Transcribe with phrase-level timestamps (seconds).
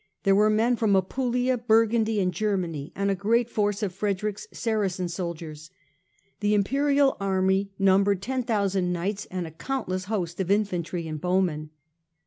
[0.23, 5.07] There were men from Apulia, Burgundy and Germany, and a great force of Frederick's Saracen
[5.07, 5.69] soldiers.
[6.39, 11.69] The Imperial army numbered ten thousand knights, and a countless host of infantry and bowmen.